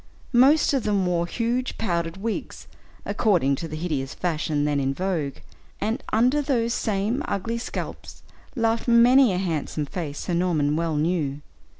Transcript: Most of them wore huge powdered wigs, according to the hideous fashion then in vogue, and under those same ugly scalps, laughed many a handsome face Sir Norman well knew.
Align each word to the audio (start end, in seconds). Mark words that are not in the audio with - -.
Most 0.33 0.73
of 0.73 0.81
them 0.81 1.05
wore 1.05 1.27
huge 1.27 1.77
powdered 1.77 2.17
wigs, 2.17 2.65
according 3.05 3.53
to 3.57 3.67
the 3.67 3.75
hideous 3.75 4.15
fashion 4.15 4.65
then 4.65 4.79
in 4.79 4.95
vogue, 4.95 5.35
and 5.79 6.03
under 6.11 6.41
those 6.41 6.73
same 6.73 7.21
ugly 7.27 7.59
scalps, 7.59 8.23
laughed 8.55 8.87
many 8.87 9.31
a 9.31 9.37
handsome 9.37 9.85
face 9.85 10.17
Sir 10.21 10.33
Norman 10.33 10.75
well 10.75 10.95
knew. 10.95 11.41